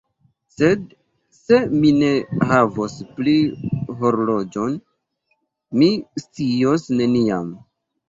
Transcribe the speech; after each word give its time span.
Sed 0.53 0.87
se 1.39 1.59
mi 1.81 1.91
ne 1.97 2.09
havos 2.53 2.97
pli 3.19 3.37
horloĝon, 4.01 4.77
mi 5.85 5.95
scios 6.27 6.93
neniam. 7.01 7.59